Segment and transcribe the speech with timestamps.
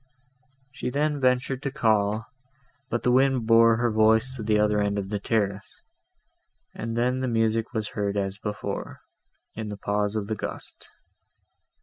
[0.71, 2.25] She then ventured to call;
[2.89, 5.79] but the wind bore her voice to the other end of the terrace,
[6.73, 9.01] and then the music was heard as before,
[9.53, 10.89] in the pause of the gust.